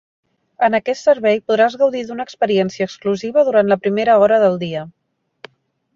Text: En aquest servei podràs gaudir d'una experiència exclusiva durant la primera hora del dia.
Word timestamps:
En 0.67 0.77
aquest 0.77 1.09
servei 1.09 1.37
podràs 1.51 1.75
gaudir 1.83 2.01
d'una 2.07 2.27
experiència 2.29 2.89
exclusiva 2.89 3.47
durant 3.51 3.73
la 3.75 3.79
primera 3.85 4.17
hora 4.25 4.41
del 4.45 4.59
dia. 4.65 4.83